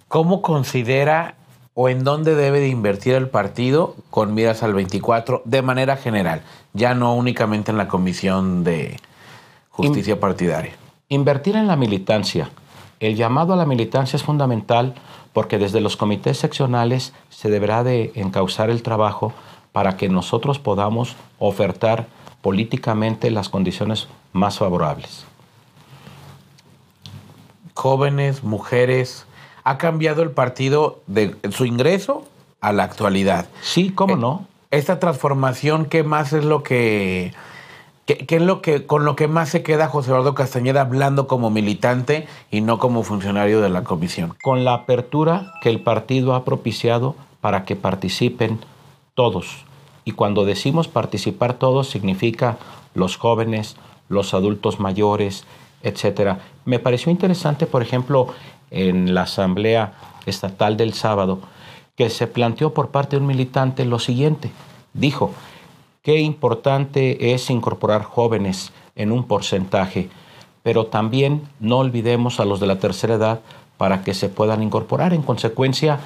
¿Cómo 0.07 0.41
considera 0.41 1.35
o 1.73 1.89
en 1.89 2.03
dónde 2.03 2.35
debe 2.35 2.59
de 2.61 2.69
invertir 2.69 3.15
el 3.15 3.27
partido 3.27 3.95
con 4.09 4.33
miras 4.33 4.63
al 4.63 4.73
24 4.73 5.41
de 5.43 5.61
manera 5.61 5.97
general, 5.97 6.41
ya 6.73 6.93
no 6.93 7.13
únicamente 7.15 7.71
en 7.71 7.77
la 7.77 7.87
comisión 7.87 8.63
de 8.63 8.97
justicia 9.69 10.13
In 10.13 10.19
partidaria? 10.19 10.73
Invertir 11.09 11.55
en 11.55 11.67
la 11.67 11.75
militancia. 11.75 12.49
El 13.01 13.15
llamado 13.15 13.53
a 13.53 13.57
la 13.57 13.65
militancia 13.65 14.15
es 14.15 14.23
fundamental 14.23 14.95
porque 15.33 15.57
desde 15.57 15.81
los 15.81 15.97
comités 15.97 16.37
seccionales 16.37 17.13
se 17.29 17.49
deberá 17.49 17.83
de 17.83 18.13
encauzar 18.15 18.69
el 18.69 18.81
trabajo 18.81 19.33
para 19.73 19.97
que 19.97 20.07
nosotros 20.07 20.59
podamos 20.59 21.17
ofertar 21.39 22.07
políticamente 22.45 23.31
las 23.31 23.49
condiciones 23.49 24.07
más 24.31 24.59
favorables. 24.59 25.25
Jóvenes, 27.73 28.43
mujeres, 28.43 29.25
¿ha 29.63 29.79
cambiado 29.79 30.21
el 30.21 30.29
partido 30.29 31.01
de 31.07 31.35
su 31.49 31.65
ingreso 31.65 32.23
a 32.61 32.71
la 32.71 32.83
actualidad? 32.83 33.47
Sí, 33.63 33.89
¿cómo 33.89 34.15
no? 34.15 34.45
Esta 34.69 34.99
transformación, 34.99 35.85
¿qué 35.85 36.03
más 36.03 36.33
es 36.33 36.45
lo 36.45 36.61
que 36.61 37.33
¿Qué, 38.05 38.27
¿Qué, 38.27 38.35
es 38.35 38.43
lo 38.43 38.61
que 38.61 38.85
con 38.85 39.05
lo 39.05 39.15
que 39.15 39.27
más 39.27 39.49
se 39.49 39.63
queda 39.63 39.87
José 39.87 40.11
Eduardo 40.11 40.35
Castañeda 40.35 40.81
hablando 40.81 41.25
como 41.25 41.49
militante 41.49 42.27
y 42.51 42.61
no 42.61 42.77
como 42.77 43.01
funcionario 43.01 43.59
de 43.59 43.69
la 43.69 43.83
comisión? 43.83 44.35
Con 44.43 44.63
la 44.63 44.75
apertura 44.75 45.53
que 45.61 45.69
el 45.69 45.79
partido 45.79 46.35
ha 46.35 46.45
propiciado 46.45 47.15
para 47.41 47.65
que 47.65 47.75
participen 47.75 48.59
todos. 49.15 49.65
Y 50.05 50.13
cuando 50.13 50.45
decimos 50.45 50.87
participar 50.87 51.55
todos 51.55 51.89
significa 51.89 52.57
los 52.93 53.17
jóvenes, 53.17 53.75
los 54.07 54.33
adultos 54.33 54.79
mayores, 54.79 55.43
etcétera. 55.83 56.39
Me 56.63 56.79
pareció 56.79 57.11
interesante, 57.11 57.65
por 57.65 57.81
ejemplo, 57.81 58.27
en 58.71 59.13
la 59.13 59.23
asamblea 59.23 59.93
estatal 60.25 60.77
del 60.77 60.93
sábado, 60.93 61.39
que 61.95 62.09
se 62.09 62.27
planteó 62.27 62.73
por 62.73 62.89
parte 62.89 63.15
de 63.15 63.21
un 63.21 63.27
militante 63.27 63.83
lo 63.85 63.99
siguiente. 63.99 64.51
Dijo, 64.93 65.33
Qué 66.05 66.19
importante 66.19 67.33
es 67.33 67.49
incorporar 67.49 68.03
jóvenes 68.03 68.71
en 68.95 69.11
un 69.11 69.23
porcentaje, 69.23 70.07
pero 70.61 70.85
también 70.85 71.41
no 71.59 71.79
olvidemos 71.79 72.39
a 72.39 72.45
los 72.45 72.59
de 72.59 72.67
la 72.67 72.77
tercera 72.77 73.15
edad 73.15 73.39
para 73.79 74.03
que 74.03 74.13
se 74.13 74.29
puedan 74.29 74.61
incorporar. 74.61 75.15
En 75.15 75.23
consecuencia, 75.23 75.97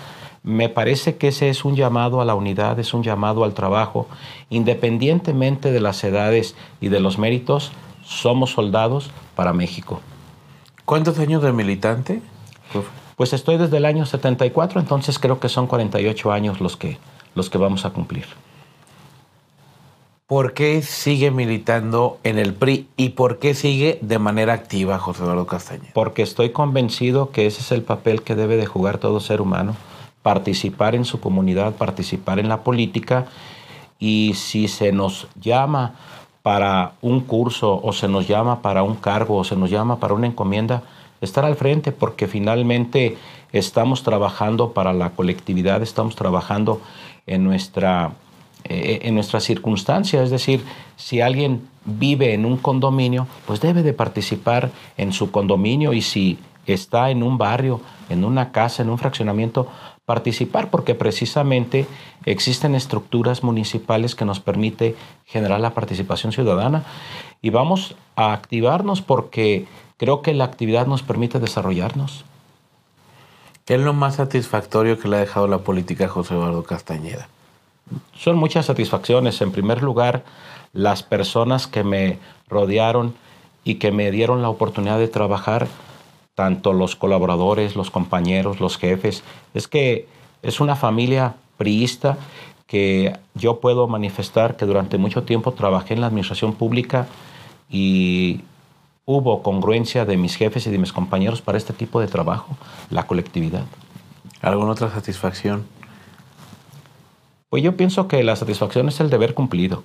me 0.43 0.69
parece 0.69 1.17
que 1.17 1.29
ese 1.29 1.50
es 1.50 1.65
un 1.65 1.75
llamado 1.75 2.22
a 2.22 2.25
la 2.25 2.36
unidad, 2.36 2.79
es 2.79 2.93
un 2.93 3.03
llamado 3.03 3.43
al 3.43 3.53
trabajo. 3.53 4.08
Independientemente 4.50 5.72
de 5.72 5.79
las 5.79 6.03
edades 6.03 6.55
y 6.79 6.89
de 6.89 7.00
los 7.00 7.17
méritos, 7.17 7.72
somos 8.03 8.51
soldados 8.51 9.12
para 9.36 9.53
México. 9.53 10.01
¿Cuántos 10.86 11.19
años 11.19 11.43
de 11.43 11.51
militante? 11.53 12.22
Pues 13.15 13.34
estoy 13.34 13.58
desde 13.58 13.77
el 13.77 13.86
año 13.86 14.05
74, 14.05 14.79
entonces 14.79 15.19
creo 15.19 15.39
que 15.39 15.50
son 15.50 15.67
48 15.67 16.31
años 16.31 16.62
los 16.62 16.77
que, 16.77 16.98
los 17.36 17.50
que 17.50 17.58
vamos 17.58 17.86
a 17.86 17.91
cumplir. 17.91 18.25
¿Por 20.25 20.53
qué 20.53 20.84
sigue 20.84 21.31
militando 21.31 22.19
en 22.24 22.38
el 22.38 22.53
PRI 22.53 22.88
y 22.96 23.10
por 23.10 23.39
qué 23.39 23.55
sigue 23.55 23.98
de 24.01 24.19
manera 24.19 24.53
activa 24.53 25.00
José 25.00 25.24
Eduardo 25.24 25.48
Castañeda? 25.48 25.91
Porque 25.93 26.22
estoy 26.22 26.51
convencido 26.51 27.31
que 27.31 27.48
ese 27.48 27.62
es 27.62 27.72
el 27.72 27.81
papel 27.81 28.22
que 28.22 28.36
debe 28.36 28.55
de 28.55 28.67
jugar 28.67 29.00
todo 29.00 29.19
ser 29.19 29.41
humano, 29.41 29.75
participar 30.22 30.96
en 30.96 31.06
su 31.06 31.20
comunidad, 31.20 31.76
participar 31.76 32.40
en 32.40 32.50
la 32.50 32.64
política 32.64 33.26
y 34.00 34.34
si 34.36 34.68
se 34.68 34.92
nos 34.92 35.28
llama 35.40 35.94
para 36.42 36.94
un 37.02 37.22
curso 37.22 37.80
o 37.84 37.94
se 37.94 38.08
nos 38.08 38.28
llama 38.28 38.62
para 38.62 38.84
un 38.84 38.96
cargo 38.96 39.38
o 39.38 39.44
se 39.44 39.56
nos 39.56 39.70
llama 39.70 40.00
para 40.00 40.14
una 40.14 40.28
encomienda, 40.28 40.84
estar 41.22 41.46
al 41.46 41.56
frente 41.56 41.92
porque 41.92 42.28
finalmente 42.28 43.18
estamos 43.52 44.04
trabajando 44.04 44.72
para 44.72 44.94
la 44.94 45.12
colectividad, 45.12 45.82
estamos 45.82 46.16
trabajando 46.16 46.82
en 47.28 47.44
nuestra 47.44 48.12
eh, 48.66 49.00
en 49.04 49.16
nuestras 49.16 49.46
circunstancias. 49.46 50.26
Es 50.26 50.32
decir, 50.32 50.66
si 50.98 51.22
alguien 51.22 51.68
vive 51.86 52.34
en 52.34 52.46
un 52.46 52.58
condominio, 52.58 53.26
pues 53.48 53.62
debe 53.62 53.84
de 53.84 53.94
participar 53.94 54.70
en 54.98 55.14
su 55.14 55.32
condominio 55.32 55.94
y 55.94 56.02
si 56.02 56.38
está 56.68 57.10
en 57.10 57.24
un 57.24 57.38
barrio, 57.38 57.80
en 58.10 58.26
una 58.26 58.52
casa, 58.52 58.84
en 58.84 58.90
un 58.90 58.98
fraccionamiento, 58.98 59.70
participar 60.10 60.72
porque 60.72 60.96
precisamente 60.96 61.86
existen 62.25 62.74
estructuras 62.74 63.44
municipales 63.44 64.16
que 64.16 64.25
nos 64.25 64.39
permite 64.39 64.96
generar 65.28 65.60
la 65.60 65.75
participación 65.75 66.32
ciudadana 66.32 66.84
y 67.44 67.51
vamos 67.51 67.94
a 68.16 68.34
activarnos 68.34 69.04
porque 69.04 69.68
creo 69.98 70.24
que 70.24 70.34
la 70.34 70.46
actividad 70.46 70.88
nos 70.88 71.04
permite 71.04 71.38
desarrollarnos. 71.38 72.25
¿Qué 73.66 73.75
es 73.75 73.82
lo 73.82 73.94
más 73.94 74.16
satisfactorio 74.16 74.98
que 74.98 75.08
le 75.08 75.18
ha 75.18 75.20
dejado 75.20 75.48
la 75.48 75.60
política 75.60 76.06
a 76.06 76.10
José 76.10 76.34
Eduardo 76.34 76.63
Castañeda? 76.63 77.30
Son 78.18 78.36
muchas 78.36 78.66
satisfacciones. 78.66 79.39
En 79.42 79.51
primer 79.51 79.84
lugar, 79.84 80.24
las 80.74 81.04
personas 81.04 81.68
que 81.68 81.84
me 81.84 82.18
rodearon 82.48 83.13
y 83.63 83.75
que 83.75 83.92
me 83.92 84.10
dieron 84.10 84.42
la 84.42 84.50
oportunidad 84.50 84.98
de 84.98 85.08
trabajar, 85.08 85.68
tanto 86.39 86.72
los 86.72 86.96
colaboradores, 86.96 87.75
los 87.75 87.91
compañeros, 87.91 88.62
los 88.62 88.77
jefes. 88.77 89.25
Es 89.53 89.67
que 89.67 90.08
es 90.41 90.62
una 90.62 90.77
familia 90.77 91.36
priista 91.58 92.17
que 92.65 93.17
yo 93.36 93.60
puedo 93.60 93.89
manifestar 93.89 94.55
que 94.55 94.65
durante 94.65 94.98
mucho 94.98 95.24
tiempo 95.24 95.51
trabajé 95.51 95.96
en 95.96 96.00
la 96.00 96.08
administración 96.08 96.53
pública 96.53 97.08
y 97.69 98.39
hubo 99.03 99.43
congruencia 99.43 100.05
de 100.05 100.15
mis 100.15 100.38
jefes 100.38 100.65
y 100.65 100.69
de 100.69 100.77
mis 100.77 100.93
compañeros 100.93 101.41
para 101.41 101.58
este 101.58 101.74
tipo 101.74 102.00
de 102.00 102.08
trabajo, 102.08 102.55
la 102.89 103.05
colectividad. 103.05 103.65
¿Alguna 104.41 104.72
otra 104.72 104.89
satisfacción? 104.89 105.67
Pues 107.50 107.63
yo 107.63 107.75
pienso 107.75 108.08
que 108.08 108.24
la 108.24 108.38
satisfacción 108.38 108.88
es 108.88 109.01
el 109.01 109.10
deber 109.10 109.34
cumplido. 109.34 109.84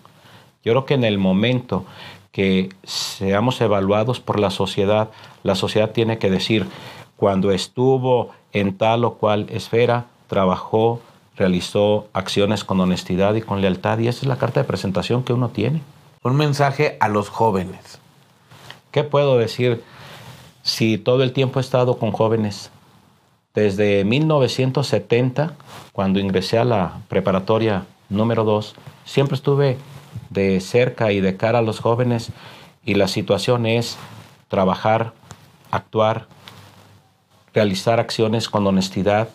Yo 0.63 0.73
creo 0.73 0.87
que 0.87 0.95
en 0.95 1.03
el 1.03 1.19
momento 1.19 1.85
que 2.35 2.71
seamos 2.83 3.61
evaluados 3.61 4.19
por 4.19 4.41
la 4.41 4.51
sociedad, 4.51 5.11
la 5.45 5.55
sociedad 5.55 5.93
tiene 5.93 6.19
que 6.19 6.31
decir, 6.31 6.67
cuando 7.15 7.53
estuvo 7.53 8.33
en 8.53 8.77
tal 8.77 9.05
o 9.05 9.15
cual 9.15 9.47
esfera, 9.51 10.07
trabajó, 10.27 11.01
realizó 11.37 12.09
acciones 12.13 12.65
con 12.65 12.81
honestidad 12.81 13.37
y 13.37 13.41
con 13.41 13.61
lealtad, 13.61 14.01
y 14.01 14.09
esa 14.09 14.23
es 14.23 14.27
la 14.27 14.37
carta 14.37 14.59
de 14.59 14.67
presentación 14.67 15.23
que 15.23 15.33
uno 15.33 15.51
tiene. 15.51 15.81
Un 16.25 16.35
mensaje 16.35 16.97
a 16.99 17.09
los 17.09 17.29
jóvenes. 17.29 18.01
¿Qué 18.91 19.05
puedo 19.05 19.39
decir 19.39 19.85
si 20.65 20.99
todo 20.99 21.23
el 21.23 21.33
tiempo 21.33 21.61
he 21.61 21.63
estado 21.63 21.99
con 21.99 22.11
jóvenes? 22.11 22.73
Desde 23.55 24.05
1970, 24.05 25.55
cuando 25.93 26.19
ingresé 26.19 26.59
a 26.59 26.65
la 26.65 26.99
preparatoria 27.07 27.87
número 28.09 28.43
2, 28.43 28.75
siempre 29.05 29.37
estuve 29.37 29.79
de 30.31 30.61
cerca 30.61 31.13
y 31.13 31.21
de 31.21 31.37
cara 31.37 31.61
a 31.61 31.63
los 31.63 31.79
jóvenes 31.81 32.31
y 32.85 32.95
la 32.95 33.09
situación 33.09 33.67
es 33.67 33.97
trabajar, 34.49 35.13
actuar, 35.71 36.27
realizar 37.53 38.01
acciones 38.01 38.49
con 38.49 38.67
honestidad, 38.67 39.29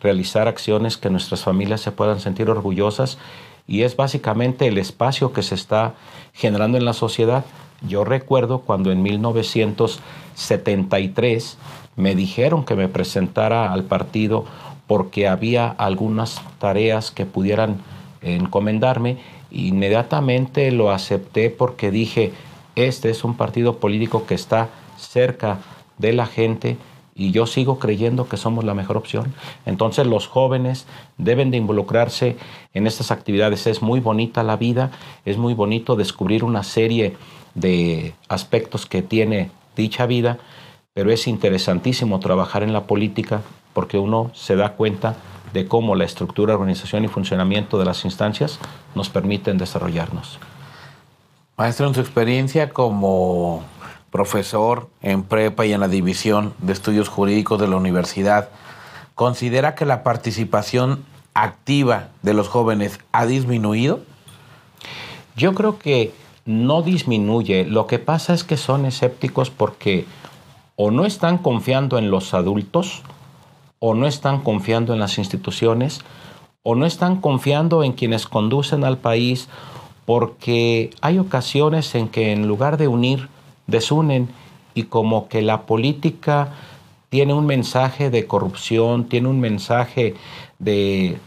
realizar 0.00 0.46
acciones 0.48 0.96
que 0.96 1.10
nuestras 1.10 1.42
familias 1.42 1.80
se 1.80 1.92
puedan 1.92 2.20
sentir 2.20 2.50
orgullosas 2.50 3.18
y 3.66 3.82
es 3.82 3.96
básicamente 3.96 4.68
el 4.68 4.78
espacio 4.78 5.32
que 5.32 5.42
se 5.42 5.54
está 5.54 5.94
generando 6.32 6.78
en 6.78 6.84
la 6.84 6.92
sociedad. 6.92 7.44
Yo 7.86 8.04
recuerdo 8.04 8.60
cuando 8.60 8.92
en 8.92 9.02
1973 9.02 11.58
me 11.96 12.14
dijeron 12.14 12.64
que 12.64 12.76
me 12.76 12.88
presentara 12.88 13.72
al 13.72 13.84
partido 13.84 14.44
porque 14.86 15.28
había 15.28 15.68
algunas 15.68 16.40
tareas 16.58 17.10
que 17.10 17.26
pudieran 17.26 17.82
encomendarme 18.22 19.18
Inmediatamente 19.50 20.70
lo 20.72 20.90
acepté 20.90 21.50
porque 21.50 21.90
dije, 21.90 22.32
este 22.74 23.10
es 23.10 23.24
un 23.24 23.36
partido 23.36 23.78
político 23.78 24.26
que 24.26 24.34
está 24.34 24.68
cerca 24.98 25.58
de 25.98 26.12
la 26.12 26.26
gente 26.26 26.76
y 27.14 27.30
yo 27.30 27.46
sigo 27.46 27.78
creyendo 27.78 28.28
que 28.28 28.36
somos 28.36 28.64
la 28.64 28.74
mejor 28.74 28.98
opción. 28.98 29.32
Entonces 29.64 30.06
los 30.06 30.26
jóvenes 30.26 30.86
deben 31.16 31.50
de 31.50 31.56
involucrarse 31.56 32.36
en 32.74 32.86
estas 32.86 33.10
actividades. 33.10 33.66
Es 33.66 33.80
muy 33.80 34.00
bonita 34.00 34.42
la 34.42 34.56
vida, 34.56 34.90
es 35.24 35.38
muy 35.38 35.54
bonito 35.54 35.96
descubrir 35.96 36.44
una 36.44 36.62
serie 36.62 37.16
de 37.54 38.12
aspectos 38.28 38.84
que 38.84 39.00
tiene 39.00 39.50
dicha 39.76 40.04
vida, 40.04 40.38
pero 40.92 41.10
es 41.10 41.26
interesantísimo 41.26 42.20
trabajar 42.20 42.62
en 42.62 42.74
la 42.74 42.84
política 42.84 43.40
porque 43.72 43.98
uno 43.98 44.30
se 44.34 44.56
da 44.56 44.72
cuenta 44.72 45.16
de 45.56 45.66
cómo 45.66 45.94
la 45.94 46.04
estructura, 46.04 46.52
organización 46.52 47.04
y 47.04 47.08
funcionamiento 47.08 47.78
de 47.78 47.86
las 47.86 48.04
instancias 48.04 48.58
nos 48.94 49.08
permiten 49.08 49.56
desarrollarnos. 49.56 50.38
Maestro, 51.56 51.86
en 51.86 51.94
su 51.94 52.00
experiencia 52.00 52.68
como 52.68 53.62
profesor 54.10 54.90
en 55.00 55.22
prepa 55.22 55.64
y 55.64 55.72
en 55.72 55.80
la 55.80 55.88
división 55.88 56.52
de 56.58 56.74
estudios 56.74 57.08
jurídicos 57.08 57.58
de 57.58 57.68
la 57.68 57.76
universidad, 57.76 58.50
¿considera 59.14 59.74
que 59.74 59.86
la 59.86 60.02
participación 60.02 61.02
activa 61.32 62.08
de 62.20 62.34
los 62.34 62.48
jóvenes 62.48 63.00
ha 63.12 63.24
disminuido? 63.24 64.00
Yo 65.36 65.54
creo 65.54 65.78
que 65.78 66.12
no 66.44 66.82
disminuye. 66.82 67.64
Lo 67.64 67.86
que 67.86 67.98
pasa 67.98 68.34
es 68.34 68.44
que 68.44 68.58
son 68.58 68.84
escépticos 68.84 69.48
porque 69.48 70.04
o 70.76 70.90
no 70.90 71.06
están 71.06 71.38
confiando 71.38 71.96
en 71.96 72.10
los 72.10 72.34
adultos, 72.34 73.02
o 73.78 73.94
no 73.94 74.06
están 74.06 74.40
confiando 74.40 74.92
en 74.92 75.00
las 75.00 75.18
instituciones 75.18 76.00
o 76.62 76.74
no 76.74 76.86
están 76.86 77.20
confiando 77.20 77.84
en 77.84 77.92
quienes 77.92 78.26
conducen 78.26 78.84
al 78.84 78.98
país 78.98 79.48
porque 80.04 80.90
hay 81.00 81.18
ocasiones 81.18 81.94
en 81.94 82.08
que 82.08 82.32
en 82.32 82.46
lugar 82.46 82.76
de 82.76 82.88
unir, 82.88 83.28
desunen 83.66 84.28
y 84.74 84.84
como 84.84 85.28
que 85.28 85.42
la 85.42 85.62
política 85.62 86.50
tiene 87.08 87.34
un 87.34 87.46
mensaje 87.46 88.10
de 88.10 88.26
corrupción, 88.26 89.04
tiene 89.04 89.28
un 89.28 89.40
mensaje 89.40 90.14
de 90.58 91.18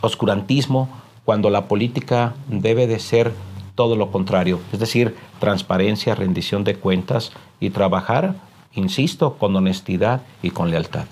oscurantismo, 0.00 0.88
cuando 1.24 1.50
la 1.50 1.68
política 1.68 2.34
debe 2.48 2.86
de 2.86 2.98
ser 2.98 3.32
todo 3.74 3.96
lo 3.96 4.10
contrario, 4.10 4.60
es 4.72 4.78
decir, 4.78 5.14
transparencia, 5.38 6.14
rendición 6.14 6.64
de 6.64 6.76
cuentas 6.76 7.32
y 7.60 7.70
trabajar, 7.70 8.34
insisto, 8.72 9.34
con 9.34 9.54
honestidad 9.54 10.22
y 10.42 10.50
con 10.50 10.70
lealtad 10.70 11.06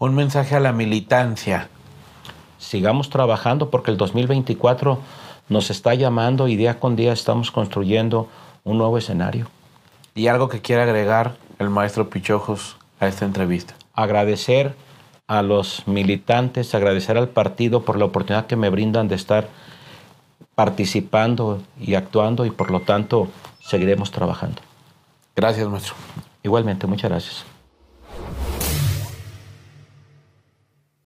un 0.00 0.14
mensaje 0.14 0.56
a 0.56 0.60
la 0.60 0.72
militancia. 0.72 1.68
Sigamos 2.58 3.10
trabajando 3.10 3.68
porque 3.68 3.90
el 3.90 3.98
2024 3.98 4.98
nos 5.50 5.70
está 5.70 5.94
llamando 5.94 6.48
y 6.48 6.56
día 6.56 6.80
con 6.80 6.96
día 6.96 7.12
estamos 7.12 7.50
construyendo 7.50 8.26
un 8.64 8.78
nuevo 8.78 8.96
escenario. 8.96 9.46
¿Y 10.14 10.28
algo 10.28 10.48
que 10.48 10.62
quiera 10.62 10.84
agregar 10.84 11.36
el 11.58 11.68
maestro 11.68 12.08
Pichojos 12.08 12.78
a 12.98 13.08
esta 13.08 13.26
entrevista? 13.26 13.74
Agradecer 13.92 14.74
a 15.26 15.42
los 15.42 15.86
militantes, 15.86 16.74
agradecer 16.74 17.18
al 17.18 17.28
partido 17.28 17.82
por 17.82 17.98
la 17.98 18.06
oportunidad 18.06 18.46
que 18.46 18.56
me 18.56 18.70
brindan 18.70 19.06
de 19.06 19.16
estar 19.16 19.48
participando 20.54 21.60
y 21.78 21.94
actuando 21.94 22.46
y 22.46 22.50
por 22.50 22.70
lo 22.70 22.80
tanto 22.80 23.28
seguiremos 23.60 24.10
trabajando. 24.10 24.62
Gracias, 25.36 25.68
maestro. 25.68 25.94
Igualmente, 26.42 26.86
muchas 26.86 27.10
gracias. 27.10 27.59